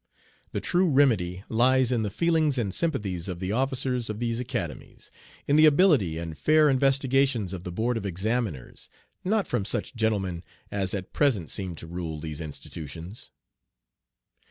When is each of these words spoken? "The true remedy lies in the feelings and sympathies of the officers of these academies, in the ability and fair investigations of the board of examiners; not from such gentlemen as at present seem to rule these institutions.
"The 0.51 0.61
true 0.61 0.89
remedy 0.89 1.43
lies 1.47 1.91
in 1.91 2.01
the 2.01 2.09
feelings 2.09 2.57
and 2.57 2.73
sympathies 2.73 3.27
of 3.27 3.39
the 3.39 3.51
officers 3.51 4.09
of 4.09 4.17
these 4.17 4.39
academies, 4.39 5.11
in 5.47 5.57
the 5.57 5.67
ability 5.67 6.17
and 6.17 6.35
fair 6.35 6.69
investigations 6.71 7.53
of 7.53 7.65
the 7.65 7.71
board 7.71 7.97
of 7.97 8.05
examiners; 8.07 8.89
not 9.23 9.45
from 9.45 9.63
such 9.63 9.93
gentlemen 9.95 10.43
as 10.71 10.95
at 10.95 11.13
present 11.13 11.51
seem 11.51 11.75
to 11.75 11.85
rule 11.85 12.17
these 12.19 12.41
institutions. 12.41 13.29